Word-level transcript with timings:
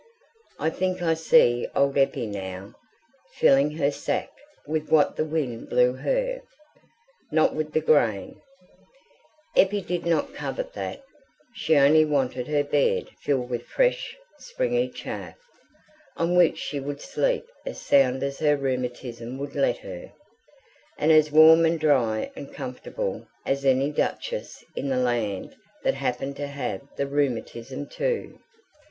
I 0.57 0.71
think 0.71 1.03
I 1.03 1.13
see 1.13 1.67
old 1.75 1.95
Eppie 1.95 2.25
now, 2.25 2.73
filling 3.35 3.69
her 3.77 3.91
sack 3.91 4.31
with 4.65 4.89
what 4.89 5.15
the 5.15 5.23
wind 5.23 5.69
blew 5.69 5.93
her; 5.93 6.41
not 7.29 7.53
with 7.53 7.71
the 7.73 7.81
grain: 7.81 8.41
Eppie 9.55 9.81
did 9.81 10.07
not 10.07 10.33
covet 10.33 10.73
that; 10.73 11.03
she 11.53 11.75
only 11.77 12.03
wanted 12.03 12.47
her 12.47 12.63
bed 12.63 13.09
filled 13.19 13.51
with 13.51 13.67
fresh 13.67 14.17
springy 14.39 14.89
chaff, 14.89 15.35
on 16.17 16.35
which 16.35 16.57
she 16.57 16.79
would 16.79 16.99
sleep 17.01 17.45
as 17.67 17.79
sound 17.79 18.23
as 18.23 18.39
her 18.39 18.57
rheumatism 18.57 19.37
would 19.37 19.53
let 19.53 19.77
her, 19.77 20.11
and 20.97 21.11
as 21.11 21.31
warm 21.31 21.63
and 21.63 21.79
dry 21.79 22.31
and 22.35 22.51
comfortable 22.55 23.27
as 23.45 23.63
any 23.65 23.91
duchess 23.91 24.63
in 24.75 24.89
the 24.89 24.97
land 24.97 25.55
that 25.83 25.93
happened 25.93 26.35
to 26.37 26.47
have 26.47 26.81
the 26.95 27.05
rheumatism 27.05 27.85
too. 27.85 28.39